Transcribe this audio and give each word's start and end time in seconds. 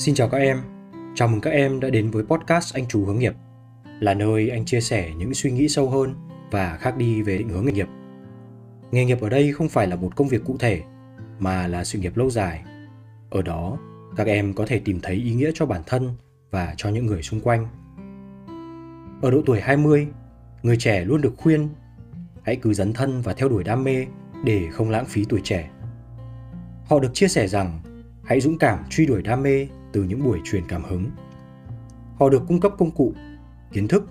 Xin 0.00 0.14
chào 0.14 0.28
các 0.28 0.38
em, 0.38 0.60
chào 1.14 1.28
mừng 1.28 1.40
các 1.40 1.50
em 1.50 1.80
đã 1.80 1.90
đến 1.90 2.10
với 2.10 2.24
podcast 2.24 2.74
Anh 2.74 2.88
Chú 2.88 3.04
Hướng 3.04 3.18
Nghiệp, 3.18 3.34
là 4.00 4.14
nơi 4.14 4.48
anh 4.48 4.64
chia 4.64 4.80
sẻ 4.80 5.10
những 5.16 5.34
suy 5.34 5.50
nghĩ 5.50 5.68
sâu 5.68 5.90
hơn 5.90 6.14
và 6.50 6.76
khác 6.76 6.96
đi 6.96 7.22
về 7.22 7.38
định 7.38 7.48
hướng 7.48 7.64
nghề 7.64 7.72
nghiệp. 7.72 7.86
Nghề 8.90 9.04
nghiệp 9.04 9.20
ở 9.20 9.28
đây 9.28 9.52
không 9.52 9.68
phải 9.68 9.86
là 9.86 9.96
một 9.96 10.16
công 10.16 10.28
việc 10.28 10.44
cụ 10.44 10.56
thể, 10.58 10.82
mà 11.38 11.66
là 11.66 11.84
sự 11.84 11.98
nghiệp 11.98 12.16
lâu 12.16 12.30
dài. 12.30 12.62
Ở 13.30 13.42
đó, 13.42 13.78
các 14.16 14.26
em 14.26 14.54
có 14.54 14.66
thể 14.66 14.80
tìm 14.84 15.00
thấy 15.02 15.14
ý 15.14 15.34
nghĩa 15.34 15.50
cho 15.54 15.66
bản 15.66 15.82
thân 15.86 16.14
và 16.50 16.74
cho 16.76 16.88
những 16.88 17.06
người 17.06 17.22
xung 17.22 17.40
quanh. 17.40 17.66
Ở 19.22 19.30
độ 19.30 19.42
tuổi 19.46 19.60
20, 19.60 20.06
người 20.62 20.76
trẻ 20.76 21.04
luôn 21.04 21.20
được 21.20 21.34
khuyên 21.36 21.68
hãy 22.42 22.56
cứ 22.56 22.74
dấn 22.74 22.92
thân 22.92 23.20
và 23.20 23.32
theo 23.32 23.48
đuổi 23.48 23.64
đam 23.64 23.84
mê 23.84 24.06
để 24.44 24.68
không 24.72 24.90
lãng 24.90 25.06
phí 25.06 25.24
tuổi 25.28 25.40
trẻ. 25.44 25.70
Họ 26.86 26.98
được 26.98 27.10
chia 27.14 27.28
sẻ 27.28 27.48
rằng 27.48 27.80
hãy 28.24 28.40
dũng 28.40 28.58
cảm 28.58 28.78
truy 28.90 29.06
đuổi 29.06 29.22
đam 29.22 29.42
mê 29.42 29.68
từ 29.92 30.02
những 30.02 30.24
buổi 30.24 30.38
truyền 30.44 30.62
cảm 30.68 30.84
hứng. 30.84 31.10
Họ 32.18 32.28
được 32.28 32.42
cung 32.48 32.60
cấp 32.60 32.72
công 32.78 32.90
cụ, 32.90 33.14
kiến 33.72 33.88
thức 33.88 34.10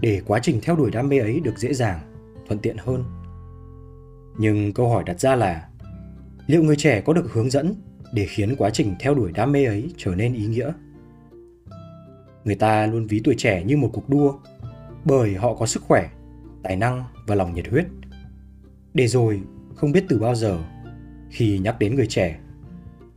để 0.00 0.22
quá 0.26 0.38
trình 0.42 0.60
theo 0.62 0.76
đuổi 0.76 0.90
đam 0.90 1.08
mê 1.08 1.18
ấy 1.18 1.40
được 1.40 1.58
dễ 1.58 1.74
dàng, 1.74 2.00
thuận 2.46 2.60
tiện 2.60 2.76
hơn. 2.78 3.04
Nhưng 4.38 4.72
câu 4.72 4.88
hỏi 4.88 5.04
đặt 5.06 5.20
ra 5.20 5.34
là 5.34 5.68
liệu 6.46 6.62
người 6.62 6.76
trẻ 6.76 7.00
có 7.00 7.12
được 7.12 7.32
hướng 7.32 7.50
dẫn 7.50 7.74
để 8.12 8.26
khiến 8.28 8.56
quá 8.58 8.70
trình 8.70 8.94
theo 9.00 9.14
đuổi 9.14 9.32
đam 9.32 9.52
mê 9.52 9.64
ấy 9.64 9.92
trở 9.96 10.14
nên 10.14 10.34
ý 10.34 10.46
nghĩa? 10.46 10.72
Người 12.44 12.54
ta 12.54 12.86
luôn 12.86 13.06
ví 13.06 13.20
tuổi 13.24 13.34
trẻ 13.38 13.64
như 13.64 13.76
một 13.76 13.90
cuộc 13.92 14.08
đua 14.08 14.34
bởi 15.04 15.34
họ 15.34 15.54
có 15.54 15.66
sức 15.66 15.82
khỏe, 15.82 16.10
tài 16.62 16.76
năng 16.76 17.04
và 17.26 17.34
lòng 17.34 17.54
nhiệt 17.54 17.68
huyết. 17.68 17.86
Để 18.94 19.06
rồi, 19.06 19.42
không 19.76 19.92
biết 19.92 20.04
từ 20.08 20.18
bao 20.18 20.34
giờ, 20.34 20.58
khi 21.30 21.58
nhắc 21.58 21.78
đến 21.78 21.94
người 21.94 22.06
trẻ, 22.06 22.38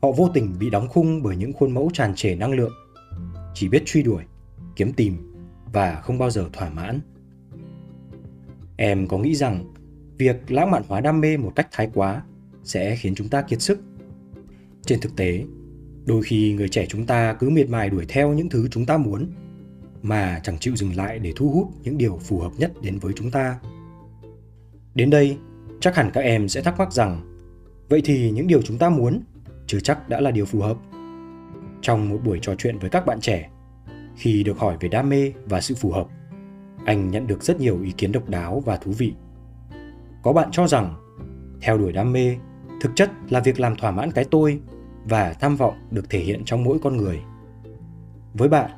họ 0.02 0.12
vô 0.12 0.30
tình 0.34 0.56
bị 0.60 0.70
đóng 0.70 0.88
khung 0.88 1.24
bởi 1.24 1.36
những 1.36 1.54
khuôn 1.54 1.74
mẫu 1.74 1.90
tràn 1.94 2.16
trề 2.16 2.36
năng 2.36 2.52
lượng, 2.52 2.74
chỉ 3.54 3.70
biết 3.70 3.84
truy 3.86 4.04
đuổi, 4.04 4.24
kiếm 4.76 4.94
tìm 4.94 5.34
và 5.74 6.02
không 6.02 6.18
bao 6.18 6.30
giờ 6.30 6.50
thỏa 6.54 6.70
mãn. 6.70 7.00
Em 8.78 9.08
có 9.08 9.18
nghĩ 9.18 9.36
rằng 9.36 9.74
việc 10.18 10.52
lãng 10.52 10.72
mạn 10.72 10.84
hóa 10.88 11.02
đam 11.02 11.22
mê 11.22 11.38
một 11.38 11.52
cách 11.56 11.68
thái 11.72 11.90
quá 11.94 12.24
sẽ 12.64 12.96
khiến 12.96 13.16
chúng 13.16 13.30
ta 13.30 13.42
kiệt 13.42 13.62
sức? 13.62 13.80
Trên 14.86 15.00
thực 15.00 15.16
tế, 15.16 15.46
đôi 16.06 16.24
khi 16.24 16.54
người 16.54 16.70
trẻ 16.70 16.86
chúng 16.90 17.06
ta 17.06 17.34
cứ 17.34 17.50
miệt 17.50 17.70
mài 17.70 17.90
đuổi 17.90 18.06
theo 18.08 18.34
những 18.34 18.50
thứ 18.50 18.68
chúng 18.72 18.86
ta 18.86 18.98
muốn 18.98 19.32
mà 20.02 20.40
chẳng 20.44 20.58
chịu 20.60 20.76
dừng 20.76 20.96
lại 20.96 21.20
để 21.20 21.34
thu 21.36 21.50
hút 21.50 21.68
những 21.84 21.98
điều 21.98 22.18
phù 22.18 22.40
hợp 22.40 22.52
nhất 22.58 22.72
đến 22.82 23.00
với 23.00 23.14
chúng 23.16 23.32
ta. 23.32 23.60
Đến 24.96 25.10
đây, 25.10 25.38
chắc 25.80 25.96
hẳn 25.96 26.12
các 26.14 26.22
em 26.22 26.50
sẽ 26.50 26.62
thắc 26.62 26.78
mắc 26.78 26.94
rằng 26.94 27.38
vậy 27.90 28.02
thì 28.06 28.32
những 28.32 28.48
điều 28.48 28.62
chúng 28.62 28.78
ta 28.78 28.90
muốn 28.90 29.24
chưa 29.68 29.80
chắc 29.80 30.10
đã 30.10 30.22
là 30.22 30.32
điều 30.32 30.46
phù 30.46 30.62
hợp. 30.62 30.78
Trong 31.82 32.10
một 32.10 32.18
buổi 32.24 32.40
trò 32.42 32.56
chuyện 32.56 32.78
với 32.78 32.90
các 32.90 33.06
bạn 33.06 33.20
trẻ, 33.22 33.50
khi 34.16 34.44
được 34.44 34.60
hỏi 34.60 34.78
về 34.80 34.90
đam 34.90 35.10
mê 35.10 35.34
và 35.46 35.62
sự 35.62 35.76
phù 35.76 35.92
hợp, 35.92 36.08
anh 36.86 37.12
nhận 37.12 37.28
được 37.28 37.44
rất 37.44 37.60
nhiều 37.60 37.82
ý 37.84 37.92
kiến 37.92 38.12
độc 38.12 38.30
đáo 38.30 38.60
và 38.66 38.78
thú 38.78 38.92
vị. 38.98 39.14
Có 40.24 40.34
bạn 40.34 40.50
cho 40.52 40.68
rằng 40.68 40.96
theo 41.62 41.78
đuổi 41.78 41.92
đam 41.92 42.14
mê 42.14 42.36
thực 42.82 42.92
chất 42.96 43.12
là 43.30 43.40
việc 43.40 43.60
làm 43.60 43.76
thỏa 43.76 43.92
mãn 43.92 44.12
cái 44.12 44.26
tôi 44.32 44.60
và 45.06 45.34
tham 45.34 45.56
vọng 45.56 45.74
được 45.92 46.10
thể 46.10 46.20
hiện 46.20 46.42
trong 46.46 46.64
mỗi 46.64 46.80
con 46.80 46.98
người. 46.98 47.22
Với 48.34 48.50
bạn, 48.50 48.72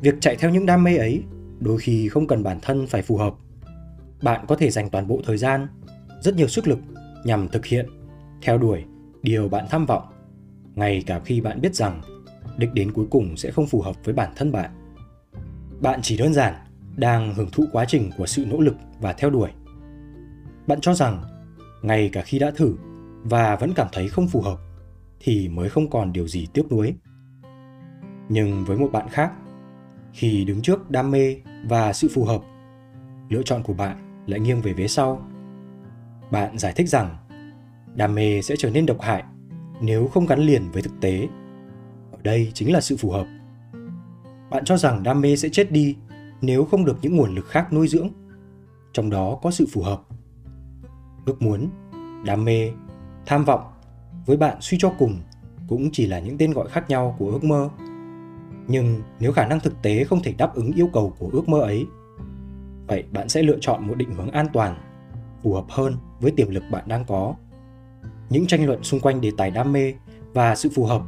việc 0.00 0.14
chạy 0.20 0.36
theo 0.36 0.50
những 0.50 0.66
đam 0.66 0.84
mê 0.84 0.96
ấy 0.96 1.22
đôi 1.60 1.78
khi 1.78 2.08
không 2.08 2.26
cần 2.26 2.42
bản 2.42 2.58
thân 2.62 2.86
phải 2.86 3.02
phù 3.02 3.16
hợp. 3.16 3.34
Bạn 4.22 4.44
có 4.48 4.56
thể 4.56 4.70
dành 4.70 4.90
toàn 4.90 5.06
bộ 5.06 5.20
thời 5.24 5.36
gian, 5.36 5.66
rất 6.20 6.34
nhiều 6.36 6.48
sức 6.48 6.68
lực 6.68 6.78
nhằm 7.24 7.48
thực 7.48 7.66
hiện, 7.66 7.86
theo 8.42 8.58
đuổi 8.58 8.84
điều 9.22 9.48
bạn 9.48 9.66
tham 9.70 9.86
vọng 9.86 10.02
ngay 10.76 11.02
cả 11.06 11.20
khi 11.24 11.40
bạn 11.40 11.60
biết 11.60 11.74
rằng 11.74 12.00
đích 12.56 12.74
đến 12.74 12.92
cuối 12.92 13.06
cùng 13.10 13.36
sẽ 13.36 13.50
không 13.50 13.66
phù 13.66 13.82
hợp 13.82 14.04
với 14.04 14.14
bản 14.14 14.32
thân 14.36 14.52
bạn. 14.52 14.70
Bạn 15.80 16.00
chỉ 16.02 16.16
đơn 16.16 16.34
giản 16.34 16.54
đang 16.96 17.34
hưởng 17.34 17.50
thụ 17.50 17.64
quá 17.72 17.84
trình 17.88 18.10
của 18.18 18.26
sự 18.26 18.46
nỗ 18.46 18.60
lực 18.60 18.76
và 19.00 19.12
theo 19.12 19.30
đuổi. 19.30 19.50
Bạn 20.66 20.80
cho 20.80 20.94
rằng 20.94 21.22
ngay 21.82 22.10
cả 22.12 22.22
khi 22.22 22.38
đã 22.38 22.50
thử 22.50 22.74
và 23.22 23.56
vẫn 23.56 23.72
cảm 23.72 23.88
thấy 23.92 24.08
không 24.08 24.28
phù 24.28 24.40
hợp 24.40 24.58
thì 25.20 25.48
mới 25.48 25.68
không 25.68 25.90
còn 25.90 26.12
điều 26.12 26.28
gì 26.28 26.46
tiếc 26.52 26.72
nuối. 26.72 26.94
Nhưng 28.28 28.64
với 28.64 28.78
một 28.78 28.88
bạn 28.92 29.08
khác, 29.10 29.32
khi 30.12 30.44
đứng 30.44 30.62
trước 30.62 30.90
đam 30.90 31.10
mê 31.10 31.36
và 31.64 31.92
sự 31.92 32.08
phù 32.14 32.24
hợp, 32.24 32.40
lựa 33.28 33.42
chọn 33.42 33.62
của 33.62 33.74
bạn 33.74 34.22
lại 34.26 34.40
nghiêng 34.40 34.60
về 34.60 34.74
phía 34.76 34.88
sau. 34.88 35.26
Bạn 36.30 36.58
giải 36.58 36.72
thích 36.76 36.88
rằng 36.88 37.16
đam 37.94 38.14
mê 38.14 38.42
sẽ 38.42 38.54
trở 38.58 38.70
nên 38.70 38.86
độc 38.86 39.00
hại 39.00 39.24
nếu 39.80 40.08
không 40.08 40.26
gắn 40.26 40.40
liền 40.40 40.70
với 40.70 40.82
thực 40.82 41.00
tế. 41.00 41.28
Ở 42.12 42.18
đây 42.22 42.50
chính 42.54 42.72
là 42.72 42.80
sự 42.80 42.96
phù 42.96 43.10
hợp. 43.10 43.26
Bạn 44.50 44.64
cho 44.64 44.76
rằng 44.76 45.02
đam 45.02 45.20
mê 45.20 45.36
sẽ 45.36 45.48
chết 45.48 45.72
đi 45.72 45.96
nếu 46.40 46.64
không 46.64 46.84
được 46.84 46.98
những 47.02 47.16
nguồn 47.16 47.34
lực 47.34 47.46
khác 47.48 47.72
nuôi 47.72 47.88
dưỡng. 47.88 48.08
Trong 48.92 49.10
đó 49.10 49.38
có 49.42 49.50
sự 49.50 49.66
phù 49.72 49.82
hợp. 49.82 50.02
Ước 51.26 51.42
muốn, 51.42 51.68
đam 52.24 52.44
mê, 52.44 52.72
tham 53.26 53.44
vọng 53.44 53.60
với 54.26 54.36
bạn 54.36 54.56
suy 54.60 54.78
cho 54.80 54.92
cùng 54.98 55.16
cũng 55.68 55.90
chỉ 55.92 56.06
là 56.06 56.18
những 56.18 56.38
tên 56.38 56.52
gọi 56.52 56.68
khác 56.68 56.90
nhau 56.90 57.16
của 57.18 57.30
ước 57.30 57.44
mơ. 57.44 57.68
Nhưng 58.68 59.02
nếu 59.20 59.32
khả 59.32 59.46
năng 59.46 59.60
thực 59.60 59.82
tế 59.82 60.04
không 60.04 60.22
thể 60.22 60.34
đáp 60.38 60.54
ứng 60.54 60.72
yêu 60.72 60.88
cầu 60.92 61.14
của 61.18 61.30
ước 61.32 61.48
mơ 61.48 61.60
ấy, 61.60 61.86
vậy 62.86 63.04
bạn 63.12 63.28
sẽ 63.28 63.42
lựa 63.42 63.58
chọn 63.60 63.88
một 63.88 63.94
định 63.94 64.14
hướng 64.14 64.30
an 64.30 64.46
toàn, 64.52 64.76
phù 65.42 65.54
hợp 65.54 65.64
hơn 65.68 65.96
với 66.20 66.30
tiềm 66.30 66.50
lực 66.50 66.62
bạn 66.70 66.84
đang 66.88 67.04
có 67.04 67.34
những 68.30 68.46
tranh 68.46 68.66
luận 68.66 68.82
xung 68.82 69.00
quanh 69.00 69.20
đề 69.20 69.32
tài 69.36 69.50
đam 69.50 69.72
mê 69.72 69.94
và 70.34 70.54
sự 70.54 70.70
phù 70.74 70.84
hợp 70.84 71.02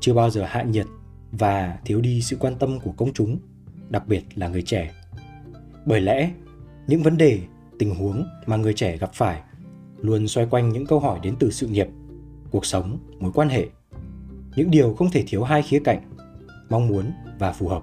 chưa 0.00 0.14
bao 0.14 0.30
giờ 0.30 0.44
hạ 0.48 0.62
nhiệt 0.62 0.86
và 1.32 1.78
thiếu 1.84 2.00
đi 2.00 2.22
sự 2.22 2.36
quan 2.40 2.56
tâm 2.58 2.80
của 2.80 2.92
công 2.92 3.12
chúng, 3.12 3.38
đặc 3.88 4.06
biệt 4.06 4.22
là 4.34 4.48
người 4.48 4.62
trẻ. 4.62 4.94
Bởi 5.86 6.00
lẽ, 6.00 6.30
những 6.86 7.02
vấn 7.02 7.16
đề, 7.16 7.40
tình 7.78 7.94
huống 7.94 8.26
mà 8.46 8.56
người 8.56 8.74
trẻ 8.74 8.96
gặp 8.96 9.10
phải 9.14 9.40
luôn 10.00 10.28
xoay 10.28 10.46
quanh 10.46 10.68
những 10.68 10.86
câu 10.86 11.00
hỏi 11.00 11.20
đến 11.22 11.36
từ 11.38 11.50
sự 11.50 11.66
nghiệp, 11.66 11.88
cuộc 12.50 12.66
sống, 12.66 12.98
mối 13.18 13.32
quan 13.34 13.48
hệ. 13.48 13.66
Những 14.56 14.70
điều 14.70 14.94
không 14.94 15.10
thể 15.10 15.24
thiếu 15.26 15.42
hai 15.42 15.62
khía 15.62 15.80
cạnh, 15.84 16.02
mong 16.70 16.88
muốn 16.88 17.12
và 17.38 17.52
phù 17.52 17.68
hợp. 17.68 17.82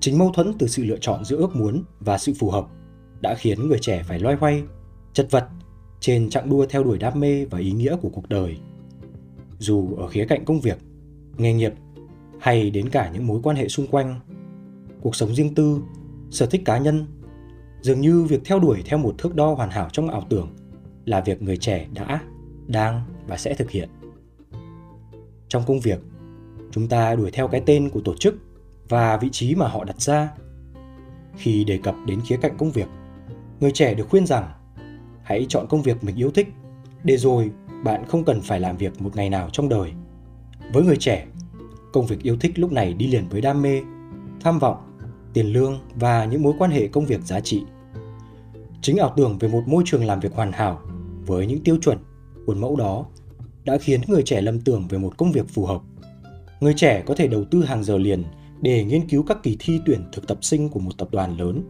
Chính 0.00 0.18
mâu 0.18 0.32
thuẫn 0.34 0.52
từ 0.58 0.66
sự 0.66 0.84
lựa 0.84 0.98
chọn 1.00 1.24
giữa 1.24 1.36
ước 1.36 1.56
muốn 1.56 1.84
và 2.00 2.18
sự 2.18 2.34
phù 2.38 2.50
hợp 2.50 2.66
đã 3.20 3.34
khiến 3.34 3.68
người 3.68 3.78
trẻ 3.78 4.02
phải 4.08 4.18
loay 4.18 4.36
hoay, 4.36 4.62
chật 5.12 5.26
vật 5.30 5.48
trên 6.02 6.30
chặng 6.30 6.50
đua 6.50 6.66
theo 6.66 6.84
đuổi 6.84 6.98
đam 6.98 7.20
mê 7.20 7.44
và 7.44 7.58
ý 7.58 7.72
nghĩa 7.72 7.96
của 7.96 8.08
cuộc 8.12 8.28
đời. 8.28 8.56
Dù 9.58 9.94
ở 9.96 10.08
khía 10.08 10.24
cạnh 10.24 10.44
công 10.44 10.60
việc, 10.60 10.78
nghề 11.36 11.52
nghiệp 11.52 11.72
hay 12.40 12.70
đến 12.70 12.88
cả 12.88 13.10
những 13.14 13.26
mối 13.26 13.40
quan 13.42 13.56
hệ 13.56 13.68
xung 13.68 13.86
quanh, 13.86 14.20
cuộc 15.00 15.16
sống 15.16 15.34
riêng 15.34 15.54
tư, 15.54 15.82
sở 16.30 16.46
thích 16.46 16.62
cá 16.64 16.78
nhân, 16.78 17.06
dường 17.80 18.00
như 18.00 18.22
việc 18.22 18.40
theo 18.44 18.58
đuổi 18.58 18.82
theo 18.84 18.98
một 18.98 19.14
thước 19.18 19.34
đo 19.34 19.54
hoàn 19.54 19.70
hảo 19.70 19.88
trong 19.92 20.10
ảo 20.10 20.26
tưởng 20.28 20.48
là 21.04 21.20
việc 21.20 21.42
người 21.42 21.56
trẻ 21.56 21.86
đã, 21.94 22.20
đang 22.66 23.02
và 23.26 23.36
sẽ 23.36 23.54
thực 23.54 23.70
hiện. 23.70 23.88
Trong 25.48 25.62
công 25.66 25.80
việc, 25.80 26.00
chúng 26.70 26.88
ta 26.88 27.14
đuổi 27.14 27.30
theo 27.30 27.48
cái 27.48 27.62
tên 27.66 27.90
của 27.90 28.00
tổ 28.00 28.14
chức 28.16 28.34
và 28.88 29.16
vị 29.16 29.28
trí 29.32 29.54
mà 29.54 29.68
họ 29.68 29.84
đặt 29.84 30.00
ra. 30.00 30.30
Khi 31.36 31.64
đề 31.64 31.78
cập 31.82 31.94
đến 32.06 32.20
khía 32.20 32.36
cạnh 32.36 32.56
công 32.58 32.70
việc, 32.70 32.88
người 33.60 33.70
trẻ 33.70 33.94
được 33.94 34.08
khuyên 34.08 34.26
rằng 34.26 34.52
hãy 35.22 35.46
chọn 35.48 35.66
công 35.68 35.82
việc 35.82 36.04
mình 36.04 36.16
yêu 36.16 36.30
thích, 36.30 36.48
để 37.04 37.16
rồi 37.16 37.50
bạn 37.84 38.04
không 38.08 38.24
cần 38.24 38.40
phải 38.40 38.60
làm 38.60 38.76
việc 38.76 39.02
một 39.02 39.16
ngày 39.16 39.30
nào 39.30 39.48
trong 39.52 39.68
đời. 39.68 39.92
Với 40.72 40.82
người 40.82 40.96
trẻ, 40.96 41.26
công 41.92 42.06
việc 42.06 42.22
yêu 42.22 42.36
thích 42.40 42.58
lúc 42.58 42.72
này 42.72 42.94
đi 42.94 43.06
liền 43.06 43.28
với 43.28 43.40
đam 43.40 43.62
mê, 43.62 43.82
tham 44.40 44.58
vọng, 44.58 44.76
tiền 45.32 45.46
lương 45.46 45.78
và 45.94 46.24
những 46.24 46.42
mối 46.42 46.54
quan 46.58 46.70
hệ 46.70 46.86
công 46.86 47.06
việc 47.06 47.20
giá 47.20 47.40
trị. 47.40 47.62
Chính 48.82 48.96
ảo 48.96 49.12
tưởng 49.16 49.38
về 49.38 49.48
một 49.48 49.62
môi 49.66 49.82
trường 49.86 50.04
làm 50.04 50.20
việc 50.20 50.34
hoàn 50.34 50.52
hảo 50.52 50.80
với 51.26 51.46
những 51.46 51.64
tiêu 51.64 51.76
chuẩn, 51.82 51.98
khuôn 52.46 52.60
mẫu 52.60 52.76
đó 52.76 53.06
đã 53.64 53.78
khiến 53.78 54.00
người 54.06 54.22
trẻ 54.22 54.40
lầm 54.40 54.60
tưởng 54.60 54.88
về 54.88 54.98
một 54.98 55.18
công 55.18 55.32
việc 55.32 55.48
phù 55.48 55.66
hợp. 55.66 55.80
Người 56.60 56.74
trẻ 56.76 57.02
có 57.06 57.14
thể 57.14 57.28
đầu 57.28 57.44
tư 57.50 57.64
hàng 57.64 57.84
giờ 57.84 57.98
liền 57.98 58.24
để 58.60 58.84
nghiên 58.84 59.08
cứu 59.08 59.22
các 59.22 59.42
kỳ 59.42 59.56
thi 59.60 59.80
tuyển 59.86 60.04
thực 60.12 60.26
tập 60.28 60.38
sinh 60.40 60.68
của 60.68 60.80
một 60.80 60.98
tập 60.98 61.08
đoàn 61.12 61.38
lớn. 61.38 61.62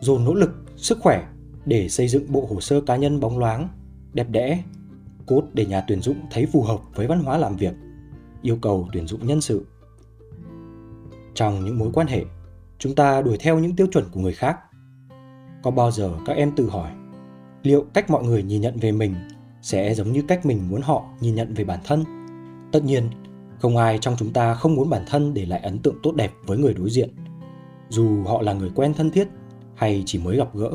Dồn 0.00 0.24
nỗ 0.24 0.34
lực, 0.34 0.50
sức 0.76 0.98
khỏe 1.00 1.24
để 1.66 1.88
xây 1.88 2.08
dựng 2.08 2.32
bộ 2.32 2.48
hồ 2.50 2.60
sơ 2.60 2.80
cá 2.80 2.96
nhân 2.96 3.20
bóng 3.20 3.38
loáng, 3.38 3.68
đẹp 4.12 4.26
đẽ, 4.30 4.62
cốt 5.26 5.42
để 5.52 5.66
nhà 5.66 5.84
tuyển 5.88 6.00
dụng 6.00 6.16
thấy 6.30 6.46
phù 6.46 6.62
hợp 6.62 6.80
với 6.94 7.06
văn 7.06 7.20
hóa 7.20 7.38
làm 7.38 7.56
việc, 7.56 7.74
yêu 8.42 8.58
cầu 8.62 8.88
tuyển 8.92 9.06
dụng 9.06 9.26
nhân 9.26 9.40
sự. 9.40 9.66
Trong 11.34 11.64
những 11.64 11.78
mối 11.78 11.90
quan 11.92 12.06
hệ, 12.06 12.24
chúng 12.78 12.94
ta 12.94 13.22
đuổi 13.22 13.36
theo 13.40 13.58
những 13.58 13.76
tiêu 13.76 13.86
chuẩn 13.92 14.04
của 14.12 14.20
người 14.20 14.32
khác. 14.32 14.58
Có 15.62 15.70
bao 15.70 15.90
giờ 15.90 16.10
các 16.26 16.36
em 16.36 16.52
tự 16.56 16.70
hỏi, 16.70 16.90
liệu 17.62 17.84
cách 17.94 18.10
mọi 18.10 18.24
người 18.24 18.42
nhìn 18.42 18.60
nhận 18.60 18.76
về 18.76 18.92
mình 18.92 19.14
sẽ 19.62 19.94
giống 19.94 20.12
như 20.12 20.22
cách 20.28 20.46
mình 20.46 20.68
muốn 20.68 20.82
họ 20.82 21.04
nhìn 21.20 21.34
nhận 21.34 21.54
về 21.54 21.64
bản 21.64 21.80
thân? 21.84 22.04
Tất 22.72 22.84
nhiên, 22.84 23.10
không 23.58 23.76
ai 23.76 23.98
trong 23.98 24.16
chúng 24.18 24.32
ta 24.32 24.54
không 24.54 24.74
muốn 24.74 24.90
bản 24.90 25.04
thân 25.06 25.34
để 25.34 25.46
lại 25.46 25.60
ấn 25.60 25.78
tượng 25.78 25.96
tốt 26.02 26.14
đẹp 26.16 26.32
với 26.46 26.58
người 26.58 26.74
đối 26.74 26.90
diện, 26.90 27.10
dù 27.88 28.24
họ 28.24 28.42
là 28.42 28.52
người 28.52 28.70
quen 28.74 28.94
thân 28.94 29.10
thiết 29.10 29.28
hay 29.74 30.02
chỉ 30.06 30.18
mới 30.18 30.36
gặp 30.36 30.54
gỡ 30.54 30.70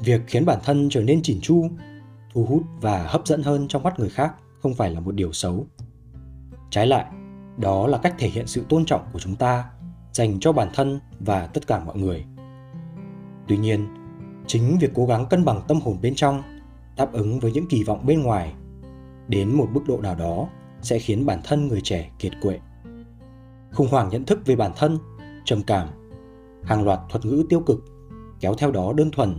việc 0.00 0.20
khiến 0.26 0.44
bản 0.44 0.58
thân 0.64 0.88
trở 0.90 1.02
nên 1.02 1.22
chỉn 1.22 1.40
chu 1.40 1.68
thu 2.34 2.44
hút 2.44 2.62
và 2.80 3.06
hấp 3.06 3.26
dẫn 3.26 3.42
hơn 3.42 3.68
trong 3.68 3.82
mắt 3.82 3.98
người 3.98 4.08
khác 4.08 4.34
không 4.62 4.74
phải 4.74 4.90
là 4.90 5.00
một 5.00 5.14
điều 5.14 5.32
xấu 5.32 5.66
trái 6.70 6.86
lại 6.86 7.06
Đó 7.56 7.86
là 7.86 7.98
cách 7.98 8.14
thể 8.18 8.28
hiện 8.28 8.46
sự 8.46 8.64
tôn 8.68 8.84
trọng 8.84 9.00
của 9.12 9.18
chúng 9.18 9.36
ta 9.36 9.64
dành 10.12 10.40
cho 10.40 10.52
bản 10.52 10.68
thân 10.74 11.00
và 11.20 11.46
tất 11.46 11.66
cả 11.66 11.84
mọi 11.84 11.96
người. 11.98 12.24
Tuy 13.48 13.56
nhiên, 13.56 13.86
chính 14.46 14.78
việc 14.80 14.90
cố 14.94 15.06
gắng 15.06 15.26
cân 15.26 15.44
bằng 15.44 15.62
tâm 15.68 15.80
hồn 15.80 15.98
bên 16.02 16.14
trong 16.14 16.42
đáp 16.96 17.12
ứng 17.12 17.40
với 17.40 17.52
những 17.52 17.66
kỳ 17.68 17.84
vọng 17.84 18.06
bên 18.06 18.22
ngoài 18.22 18.54
đến 19.28 19.54
một 19.54 19.68
mức 19.72 19.80
độ 19.88 20.00
nào 20.00 20.14
đó 20.14 20.48
sẽ 20.82 20.98
khiến 20.98 21.26
bản 21.26 21.40
thân 21.44 21.68
người 21.68 21.80
trẻ 21.80 22.10
kiệt 22.18 22.32
quệ 22.42 22.60
khủng 23.72 23.88
hoảng 23.90 24.08
nhận 24.08 24.24
thức 24.24 24.40
về 24.46 24.56
bản 24.56 24.72
thân 24.76 24.98
trầm 25.44 25.62
cảm 25.62 25.88
hàng 26.64 26.84
loạt 26.84 26.98
thuật 27.10 27.24
ngữ 27.24 27.44
tiêu 27.48 27.60
cực 27.60 27.84
kéo 28.40 28.54
theo 28.54 28.70
đó 28.70 28.92
đơn 28.92 29.10
thuần 29.10 29.38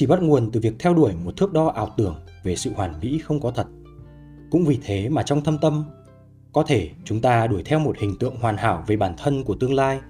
chỉ 0.00 0.06
bắt 0.06 0.22
nguồn 0.22 0.50
từ 0.50 0.60
việc 0.60 0.74
theo 0.78 0.94
đuổi 0.94 1.12
một 1.24 1.36
thước 1.36 1.52
đo 1.52 1.66
ảo 1.66 1.94
tưởng 1.96 2.14
về 2.42 2.56
sự 2.56 2.72
hoàn 2.74 3.00
mỹ 3.00 3.20
không 3.24 3.40
có 3.40 3.50
thật. 3.50 3.66
Cũng 4.50 4.64
vì 4.64 4.78
thế 4.84 5.08
mà 5.08 5.22
trong 5.22 5.44
thâm 5.44 5.58
tâm 5.58 5.84
có 6.52 6.62
thể 6.66 6.90
chúng 7.04 7.20
ta 7.20 7.46
đuổi 7.46 7.62
theo 7.64 7.78
một 7.78 7.98
hình 7.98 8.18
tượng 8.18 8.36
hoàn 8.36 8.56
hảo 8.56 8.84
về 8.86 8.96
bản 8.96 9.14
thân 9.18 9.44
của 9.44 9.54
tương 9.54 9.74
lai 9.74 10.00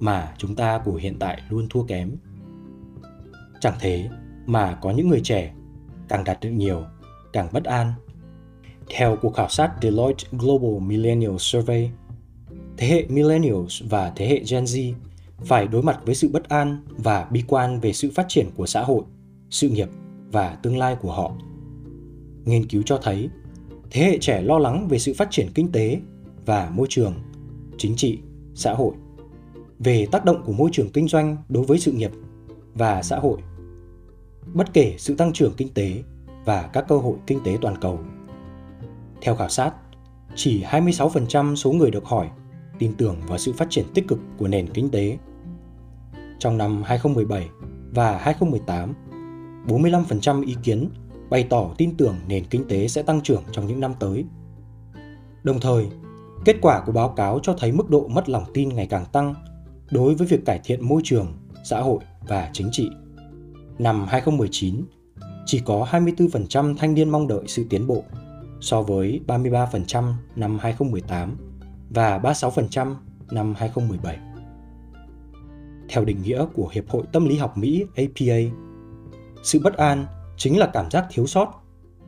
mà 0.00 0.34
chúng 0.38 0.54
ta 0.54 0.78
của 0.84 0.94
hiện 0.94 1.18
tại 1.18 1.42
luôn 1.48 1.66
thua 1.70 1.82
kém. 1.82 2.16
Chẳng 3.60 3.74
thế 3.80 4.08
mà 4.46 4.74
có 4.74 4.90
những 4.90 5.08
người 5.08 5.20
trẻ 5.24 5.54
càng 6.08 6.24
đạt 6.24 6.40
được 6.40 6.50
nhiều 6.50 6.84
càng 7.32 7.48
bất 7.52 7.64
an. 7.64 7.92
Theo 8.88 9.16
cuộc 9.22 9.34
khảo 9.34 9.48
sát 9.48 9.72
Deloitte 9.82 10.28
Global 10.32 10.80
Millennial 10.88 11.36
Survey, 11.38 11.90
thế 12.76 12.86
hệ 12.86 13.06
Millennials 13.08 13.82
và 13.88 14.12
thế 14.16 14.26
hệ 14.26 14.42
Gen 14.50 14.64
Z 14.64 14.92
phải 15.44 15.66
đối 15.66 15.82
mặt 15.82 15.98
với 16.04 16.14
sự 16.14 16.28
bất 16.32 16.48
an 16.48 16.78
và 16.88 17.24
bi 17.30 17.44
quan 17.48 17.80
về 17.80 17.92
sự 17.92 18.10
phát 18.14 18.26
triển 18.28 18.46
của 18.56 18.66
xã 18.66 18.82
hội, 18.82 19.02
sự 19.50 19.68
nghiệp 19.68 19.88
và 20.32 20.58
tương 20.62 20.78
lai 20.78 20.96
của 21.00 21.12
họ. 21.12 21.32
Nghiên 22.44 22.66
cứu 22.66 22.82
cho 22.86 22.98
thấy, 23.02 23.28
thế 23.90 24.02
hệ 24.02 24.18
trẻ 24.18 24.42
lo 24.42 24.58
lắng 24.58 24.88
về 24.88 24.98
sự 24.98 25.14
phát 25.16 25.28
triển 25.30 25.48
kinh 25.54 25.72
tế 25.72 26.00
và 26.46 26.70
môi 26.74 26.86
trường, 26.90 27.14
chính 27.78 27.96
trị, 27.96 28.18
xã 28.54 28.74
hội, 28.74 28.94
về 29.78 30.06
tác 30.12 30.24
động 30.24 30.42
của 30.44 30.52
môi 30.52 30.70
trường 30.72 30.90
kinh 30.92 31.08
doanh 31.08 31.36
đối 31.48 31.64
với 31.64 31.78
sự 31.78 31.92
nghiệp 31.92 32.10
và 32.74 33.02
xã 33.02 33.18
hội. 33.18 33.38
Bất 34.54 34.72
kể 34.72 34.94
sự 34.98 35.14
tăng 35.14 35.32
trưởng 35.32 35.52
kinh 35.56 35.74
tế 35.74 36.02
và 36.44 36.70
các 36.72 36.84
cơ 36.88 36.98
hội 36.98 37.16
kinh 37.26 37.40
tế 37.44 37.58
toàn 37.60 37.76
cầu 37.80 38.00
theo 39.20 39.36
khảo 39.36 39.48
sát, 39.48 39.72
chỉ 40.34 40.62
26% 40.62 41.54
số 41.54 41.72
người 41.72 41.90
được 41.90 42.04
hỏi 42.04 42.28
tin 42.78 42.94
tưởng 42.94 43.16
vào 43.28 43.38
sự 43.38 43.52
phát 43.52 43.66
triển 43.70 43.84
tích 43.94 44.08
cực 44.08 44.18
của 44.38 44.48
nền 44.48 44.66
kinh 44.72 44.90
tế. 44.90 45.18
Trong 46.38 46.58
năm 46.58 46.82
2017 46.82 47.48
và 47.94 48.18
2018, 48.18 48.94
45% 49.66 50.46
ý 50.46 50.56
kiến 50.62 50.88
bày 51.30 51.46
tỏ 51.50 51.70
tin 51.78 51.96
tưởng 51.96 52.16
nền 52.28 52.44
kinh 52.44 52.68
tế 52.68 52.88
sẽ 52.88 53.02
tăng 53.02 53.20
trưởng 53.20 53.42
trong 53.52 53.66
những 53.66 53.80
năm 53.80 53.94
tới. 54.00 54.24
Đồng 55.42 55.60
thời, 55.60 55.86
kết 56.44 56.56
quả 56.60 56.82
của 56.86 56.92
báo 56.92 57.08
cáo 57.08 57.38
cho 57.42 57.54
thấy 57.58 57.72
mức 57.72 57.90
độ 57.90 58.08
mất 58.08 58.28
lòng 58.28 58.44
tin 58.54 58.68
ngày 58.68 58.86
càng 58.86 59.04
tăng 59.12 59.34
đối 59.90 60.14
với 60.14 60.26
việc 60.26 60.44
cải 60.44 60.60
thiện 60.64 60.88
môi 60.88 61.00
trường, 61.04 61.32
xã 61.64 61.80
hội 61.80 61.98
và 62.28 62.50
chính 62.52 62.68
trị. 62.72 62.90
Năm 63.78 64.06
2019, 64.08 64.84
chỉ 65.46 65.62
có 65.64 65.86
24% 65.90 66.76
thanh 66.76 66.94
niên 66.94 67.10
mong 67.10 67.28
đợi 67.28 67.42
sự 67.46 67.66
tiến 67.70 67.86
bộ 67.86 68.04
so 68.60 68.82
với 68.82 69.20
33% 69.26 70.12
năm 70.36 70.58
2018 70.58 71.36
và 71.90 72.18
36% 72.18 72.94
năm 73.30 73.54
2017. 73.56 74.18
Theo 75.88 76.04
định 76.04 76.22
nghĩa 76.22 76.46
của 76.54 76.68
Hiệp 76.72 76.88
hội 76.88 77.02
Tâm 77.12 77.28
lý 77.28 77.36
học 77.36 77.58
Mỹ 77.58 77.84
APA, 77.96 78.65
sự 79.46 79.60
bất 79.64 79.76
an 79.76 80.06
chính 80.36 80.58
là 80.58 80.70
cảm 80.72 80.90
giác 80.90 81.06
thiếu 81.10 81.26
sót, 81.26 81.62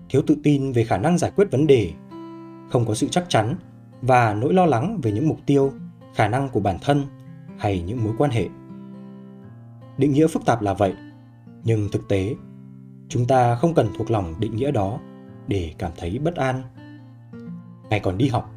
thiếu 0.08 0.22
tự 0.26 0.36
tin 0.42 0.72
về 0.72 0.84
khả 0.84 0.98
năng 0.98 1.18
giải 1.18 1.30
quyết 1.36 1.50
vấn 1.50 1.66
đề, 1.66 1.90
không 2.70 2.84
có 2.86 2.94
sự 2.94 3.08
chắc 3.10 3.24
chắn 3.28 3.54
và 4.02 4.34
nỗi 4.34 4.54
lo 4.54 4.66
lắng 4.66 5.00
về 5.02 5.12
những 5.12 5.28
mục 5.28 5.38
tiêu, 5.46 5.72
khả 6.14 6.28
năng 6.28 6.48
của 6.48 6.60
bản 6.60 6.78
thân 6.82 7.02
hay 7.58 7.82
những 7.86 8.04
mối 8.04 8.12
quan 8.18 8.30
hệ. 8.30 8.48
Định 9.98 10.12
nghĩa 10.12 10.26
phức 10.26 10.44
tạp 10.46 10.62
là 10.62 10.74
vậy, 10.74 10.94
nhưng 11.64 11.88
thực 11.92 12.08
tế, 12.08 12.34
chúng 13.08 13.26
ta 13.26 13.54
không 13.54 13.74
cần 13.74 13.88
thuộc 13.98 14.10
lòng 14.10 14.34
định 14.38 14.56
nghĩa 14.56 14.70
đó 14.70 14.98
để 15.46 15.74
cảm 15.78 15.92
thấy 15.96 16.18
bất 16.18 16.36
an. 16.36 16.62
Ngày 17.90 18.00
còn 18.00 18.18
đi 18.18 18.28
học, 18.28 18.50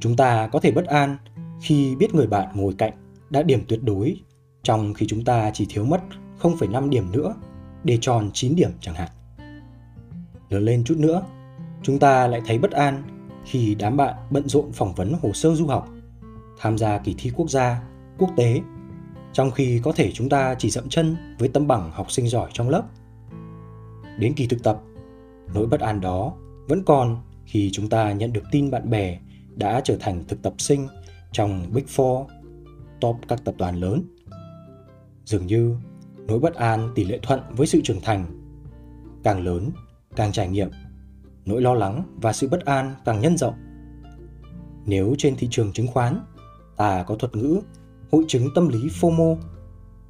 chúng 0.00 0.16
ta 0.16 0.48
có 0.52 0.60
thể 0.60 0.70
bất 0.70 0.86
an 0.86 1.16
khi 1.60 1.96
biết 1.96 2.14
người 2.14 2.26
bạn 2.26 2.48
ngồi 2.54 2.74
cạnh 2.78 2.92
đã 3.30 3.42
điểm 3.42 3.64
tuyệt 3.68 3.82
đối 3.82 4.16
trong 4.62 4.94
khi 4.94 5.06
chúng 5.08 5.24
ta 5.24 5.50
chỉ 5.54 5.66
thiếu 5.70 5.84
mất 5.84 6.00
0,5 6.40 6.88
điểm 6.88 7.12
nữa 7.12 7.34
để 7.84 7.98
tròn 8.00 8.30
9 8.34 8.54
điểm 8.54 8.70
chẳng 8.80 8.94
hạn. 8.94 9.08
Lớn 10.48 10.64
lên 10.64 10.84
chút 10.84 10.98
nữa, 10.98 11.22
chúng 11.82 11.98
ta 11.98 12.26
lại 12.26 12.40
thấy 12.46 12.58
bất 12.58 12.70
an 12.70 13.02
khi 13.44 13.76
đám 13.78 13.96
bạn 13.96 14.14
bận 14.30 14.48
rộn 14.48 14.72
phỏng 14.72 14.94
vấn 14.94 15.14
hồ 15.22 15.32
sơ 15.32 15.54
du 15.54 15.66
học, 15.66 15.88
tham 16.58 16.78
gia 16.78 16.98
kỳ 16.98 17.14
thi 17.18 17.30
quốc 17.36 17.50
gia, 17.50 17.82
quốc 18.18 18.30
tế, 18.36 18.60
trong 19.32 19.50
khi 19.50 19.80
có 19.84 19.92
thể 19.92 20.12
chúng 20.12 20.28
ta 20.28 20.54
chỉ 20.58 20.70
dậm 20.70 20.88
chân 20.88 21.16
với 21.38 21.48
tấm 21.48 21.66
bằng 21.66 21.90
học 21.90 22.10
sinh 22.10 22.28
giỏi 22.28 22.50
trong 22.52 22.68
lớp. 22.68 22.82
Đến 24.18 24.34
kỳ 24.34 24.46
thực 24.46 24.62
tập, 24.62 24.80
Nỗi 25.54 25.66
bất 25.66 25.80
an 25.80 26.00
đó 26.00 26.34
vẫn 26.68 26.82
còn 26.84 27.16
khi 27.44 27.70
chúng 27.72 27.88
ta 27.88 28.12
nhận 28.12 28.32
được 28.32 28.42
tin 28.50 28.70
bạn 28.70 28.90
bè 28.90 29.18
đã 29.56 29.80
trở 29.84 29.96
thành 30.00 30.24
thực 30.28 30.42
tập 30.42 30.54
sinh 30.58 30.88
trong 31.32 31.72
Big 31.72 31.84
Four, 31.84 32.26
top 33.00 33.16
các 33.28 33.44
tập 33.44 33.54
đoàn 33.58 33.80
lớn. 33.80 34.02
Dường 35.24 35.46
như 35.46 35.76
nỗi 36.26 36.38
bất 36.38 36.54
an 36.54 36.92
tỷ 36.94 37.04
lệ 37.04 37.18
thuận 37.22 37.40
với 37.50 37.66
sự 37.66 37.80
trưởng 37.84 38.00
thành. 38.00 38.26
Càng 39.22 39.44
lớn, 39.44 39.70
càng 40.16 40.32
trải 40.32 40.48
nghiệm, 40.48 40.70
nỗi 41.44 41.62
lo 41.62 41.74
lắng 41.74 42.02
và 42.22 42.32
sự 42.32 42.48
bất 42.48 42.64
an 42.64 42.94
càng 43.04 43.20
nhân 43.20 43.36
rộng. 43.36 43.54
Nếu 44.86 45.14
trên 45.18 45.36
thị 45.36 45.48
trường 45.50 45.72
chứng 45.72 45.86
khoán, 45.86 46.20
ta 46.76 47.02
có 47.02 47.14
thuật 47.14 47.36
ngữ 47.36 47.60
hội 48.12 48.24
chứng 48.28 48.48
tâm 48.54 48.68
lý 48.68 48.78
FOMO 48.78 49.36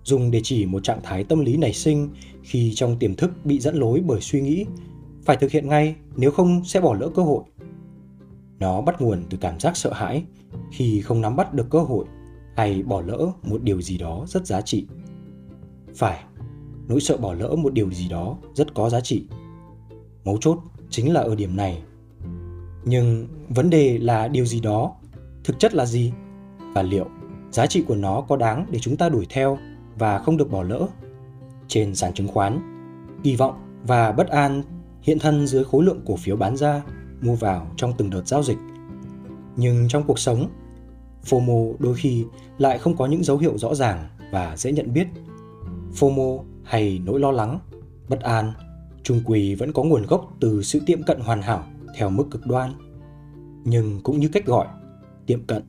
dùng 0.05 0.31
để 0.31 0.41
chỉ 0.45 0.67
một 0.67 0.85
trạng 0.85 1.01
thái 1.03 1.25
tâm 1.25 1.41
lý 1.41 1.57
nảy 1.57 1.73
sinh 1.73 2.09
khi 2.43 2.73
trong 2.75 2.99
tiềm 2.99 3.15
thức 3.15 3.31
bị 3.45 3.61
dẫn 3.61 3.75
lối 3.75 4.03
bởi 4.07 4.21
suy 4.21 4.41
nghĩ 4.41 4.67
phải 5.25 5.37
thực 5.37 5.51
hiện 5.51 5.69
ngay 5.69 5.97
nếu 6.17 6.31
không 6.31 6.65
sẽ 6.65 6.81
bỏ 6.81 6.95
lỡ 6.95 7.09
cơ 7.15 7.23
hội 7.23 7.43
nó 8.59 8.81
bắt 8.81 9.01
nguồn 9.01 9.25
từ 9.31 9.39
cảm 9.41 9.61
giác 9.61 9.77
sợ 9.77 9.93
hãi 9.93 10.25
khi 10.73 11.01
không 11.01 11.21
nắm 11.21 11.37
bắt 11.37 11.55
được 11.55 11.67
cơ 11.71 11.79
hội 11.79 12.05
hay 12.57 12.83
bỏ 12.83 13.01
lỡ 13.01 13.33
một 13.43 13.63
điều 13.63 13.83
gì 13.83 13.99
đó 13.99 14.25
rất 14.29 14.47
giá 14.47 14.61
trị 14.61 14.87
phải 15.97 16.25
nỗi 16.89 17.01
sợ 17.01 17.17
bỏ 17.17 17.35
lỡ 17.35 17.57
một 17.57 17.73
điều 17.73 17.91
gì 17.91 18.09
đó 18.09 18.37
rất 18.55 18.75
có 18.75 18.91
giá 18.91 19.01
trị 19.01 19.27
mấu 20.25 20.39
chốt 20.41 20.59
chính 20.91 21.13
là 21.13 21.21
ở 21.21 21.35
điểm 21.35 21.57
này 21.57 21.83
nhưng 22.85 23.27
vấn 23.49 23.71
đề 23.71 23.99
là 23.99 24.29
điều 24.29 24.45
gì 24.45 24.61
đó 24.61 24.95
thực 25.45 25.59
chất 25.59 25.75
là 25.75 25.87
gì 25.87 26.13
và 26.75 26.83
liệu 26.83 27.07
giá 27.51 27.67
trị 27.67 27.85
của 27.89 27.95
nó 27.95 28.21
có 28.21 28.37
đáng 28.37 28.67
để 28.71 28.79
chúng 28.79 28.97
ta 28.97 29.09
đuổi 29.09 29.27
theo 29.31 29.59
và 29.99 30.19
không 30.19 30.37
được 30.37 30.51
bỏ 30.51 30.63
lỡ 30.63 30.87
trên 31.69 31.95
sàn 31.95 32.15
chứng 32.15 32.29
khoán 32.29 32.61
kỳ 33.23 33.37
vọng 33.37 33.55
và 33.87 34.13
bất 34.13 34.29
an 34.29 34.63
hiện 35.03 35.19
thân 35.19 35.47
dưới 35.47 35.65
khối 35.65 35.85
lượng 35.85 36.01
cổ 36.07 36.17
phiếu 36.17 36.37
bán 36.37 36.57
ra, 36.57 36.83
mua 37.21 37.35
vào 37.35 37.67
trong 37.77 37.93
từng 37.99 38.11
đợt 38.11 38.27
giao 38.27 38.43
dịch. 38.43 38.59
Nhưng 39.57 39.89
trong 39.89 40.03
cuộc 40.03 40.19
sống, 40.19 40.49
FOMO 41.25 41.75
đôi 41.79 41.95
khi 41.95 42.25
lại 42.59 42.79
không 42.79 42.97
có 42.97 43.07
những 43.07 43.25
dấu 43.25 43.39
hiệu 43.39 43.59
rõ 43.59 43.75
ràng 43.75 44.09
và 44.33 44.57
dễ 44.57 44.73
nhận 44.73 44.93
biết. 44.95 45.07
FOMO 45.99 46.45
hay 46.65 47.01
nỗi 47.05 47.21
lo 47.21 47.31
lắng, 47.31 47.59
bất 48.09 48.21
an, 48.21 48.53
trung 49.03 49.21
quỳ 49.25 49.55
vẫn 49.55 49.73
có 49.73 49.83
nguồn 49.83 50.07
gốc 50.07 50.37
từ 50.41 50.63
sự 50.63 50.81
tiệm 50.87 51.03
cận 51.03 51.21
hoàn 51.21 51.43
hảo 51.43 51.65
theo 51.97 52.11
mức 52.11 52.25
cực 52.31 52.47
đoan. 52.47 52.73
Nhưng 53.65 54.01
cũng 54.03 54.21
như 54.21 54.29
cách 54.29 54.47
gọi, 54.47 54.67
tiệm 55.27 55.45
cận, 55.45 55.63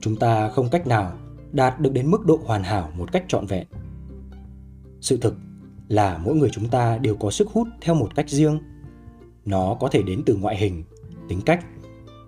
chúng 0.00 0.16
ta 0.16 0.48
không 0.48 0.68
cách 0.68 0.86
nào 0.86 1.12
đạt 1.52 1.80
được 1.80 1.92
đến 1.92 2.10
mức 2.10 2.26
độ 2.26 2.40
hoàn 2.44 2.62
hảo 2.62 2.90
một 2.96 3.12
cách 3.12 3.24
trọn 3.28 3.46
vẹn. 3.46 3.66
Sự 5.00 5.16
thực 5.16 5.34
là 5.88 6.18
mỗi 6.18 6.36
người 6.36 6.50
chúng 6.52 6.68
ta 6.68 6.98
đều 6.98 7.16
có 7.16 7.30
sức 7.30 7.48
hút 7.48 7.68
theo 7.80 7.94
một 7.94 8.14
cách 8.14 8.28
riêng 8.28 8.58
nó 9.44 9.76
có 9.80 9.88
thể 9.88 10.02
đến 10.02 10.22
từ 10.26 10.36
ngoại 10.36 10.56
hình 10.56 10.84
tính 11.28 11.40
cách 11.46 11.64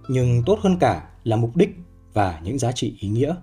nhưng 0.09 0.43
tốt 0.47 0.59
hơn 0.63 0.77
cả 0.81 1.09
là 1.25 1.37
mục 1.37 1.57
đích 1.57 1.71
và 2.13 2.41
những 2.45 2.59
giá 2.59 2.73
trị 2.73 2.97
ý 3.01 3.09
nghĩa 3.09 3.35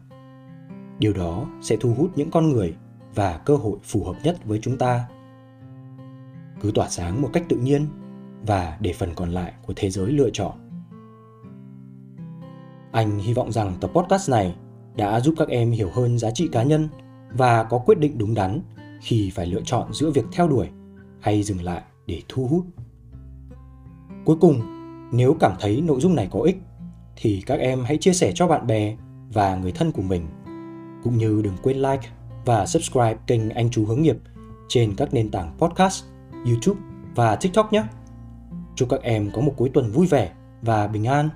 điều 1.00 1.14
đó 1.14 1.46
sẽ 1.62 1.78
thu 1.80 1.94
hút 1.94 2.12
những 2.16 2.32
con 2.32 2.50
người 2.50 2.76
và 3.18 3.38
cơ 3.38 3.56
hội 3.56 3.78
phù 3.84 4.04
hợp 4.04 4.16
nhất 4.24 4.38
với 4.46 4.60
chúng 4.62 4.78
ta 4.78 5.08
cứ 6.62 6.72
tỏa 6.72 6.90
sáng 6.90 7.22
một 7.22 7.30
cách 7.34 7.44
tự 7.50 7.58
nhiên 7.58 7.88
và 8.48 8.78
để 8.82 8.94
phần 8.94 9.10
còn 9.16 9.32
lại 9.32 9.54
của 9.66 9.74
thế 9.76 9.90
giới 9.90 10.12
lựa 10.12 10.30
chọn 10.34 10.68
anh 12.92 13.20
hy 13.20 13.34
vọng 13.34 13.52
rằng 13.52 13.74
tập 13.82 13.92
podcast 13.94 14.30
này 14.30 14.56
đã 14.96 15.20
giúp 15.20 15.34
các 15.38 15.48
em 15.48 15.72
hiểu 15.72 15.90
hơn 15.94 16.20
giá 16.20 16.32
trị 16.32 16.50
cá 16.52 16.64
nhân 16.64 16.90
và 17.32 17.64
có 17.64 17.78
quyết 17.78 18.00
định 18.00 18.18
đúng 18.18 18.34
đắn 18.34 18.62
khi 19.02 19.32
phải 19.36 19.46
lựa 19.46 19.62
chọn 19.62 19.94
giữa 19.94 20.12
việc 20.12 20.26
theo 20.32 20.48
đuổi 20.48 20.68
hay 21.20 21.44
dừng 21.44 21.64
lại 21.64 21.82
để 22.08 22.22
thu 22.28 22.48
hút. 22.48 22.66
Cuối 24.26 24.38
cùng, 24.42 24.62
nếu 25.12 25.36
cảm 25.40 25.52
thấy 25.60 25.82
nội 25.82 26.02
dung 26.02 26.16
này 26.16 26.28
có 26.32 26.40
ích 26.40 26.58
thì 27.16 27.44
các 27.46 27.60
em 27.60 27.84
hãy 27.84 27.98
chia 27.98 28.14
sẻ 28.14 28.32
cho 28.36 28.48
bạn 28.48 28.68
bè 28.68 28.96
và 29.34 29.56
người 29.56 29.72
thân 29.72 29.92
của 29.92 30.02
mình. 30.02 30.28
Cũng 31.04 31.18
như 31.18 31.42
đừng 31.44 31.58
quên 31.64 31.78
like 31.78 32.10
và 32.48 32.66
subscribe 32.66 33.16
kênh 33.28 33.50
Anh 33.50 33.70
Chú 33.70 33.86
Hướng 33.86 34.02
Nghiệp 34.02 34.18
trên 34.68 34.96
các 34.96 35.14
nền 35.14 35.32
tảng 35.32 35.58
podcast, 35.58 36.04
YouTube 36.46 36.82
và 37.16 37.36
TikTok 37.36 37.74
nhé. 37.74 37.84
Chúc 38.76 38.90
các 38.90 39.02
em 39.02 39.32
có 39.32 39.42
một 39.42 39.54
cuối 39.58 39.70
tuần 39.74 39.92
vui 39.92 40.08
vẻ 40.08 40.32
và 40.62 40.88
bình 40.88 41.06
an. 41.06 41.30